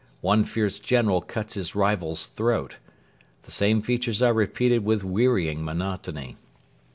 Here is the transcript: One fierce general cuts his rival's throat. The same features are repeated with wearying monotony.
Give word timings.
One 0.21 0.45
fierce 0.45 0.79
general 0.79 1.21
cuts 1.21 1.53
his 1.53 1.75
rival's 1.75 2.25
throat. 2.25 2.77
The 3.43 3.51
same 3.51 3.83
features 3.83 4.19
are 4.23 4.33
repeated 4.33 4.83
with 4.83 5.03
wearying 5.03 5.63
monotony. 5.63 6.37